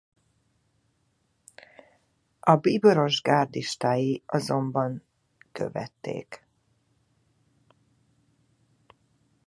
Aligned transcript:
A 2.41 2.55
bíboros 2.55 3.21
gárdistái 3.21 4.23
azonban 4.25 5.03
követték. 5.51 6.45